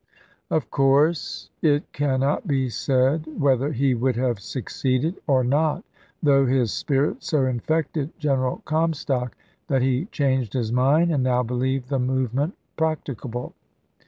Of 0.49 0.71
course 0.71 1.51
it 1.61 1.93
cannot 1.93 2.47
be 2.47 2.69
said 2.69 3.27
whether 3.39 3.71
he 3.71 3.93
would 3.93 4.15
have 4.15 4.39
succeeded 4.39 5.21
or 5.27 5.43
not, 5.43 5.83
though 6.23 6.47
his 6.47 6.73
spirit 6.73 7.21
so 7.23 7.45
infected 7.45 8.09
General 8.19 8.63
Corn 8.65 8.93
stock 8.93 9.35
that 9.67 9.83
he 9.83 10.05
changed 10.05 10.53
his 10.53 10.71
mind, 10.71 11.11
and 11.11 11.21
now 11.23 11.43
believed 11.43 11.89
the 11.89 11.99
movement 11.99 12.55
practicable. 12.77 13.53